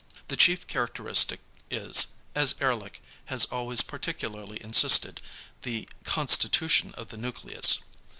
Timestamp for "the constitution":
5.61-6.95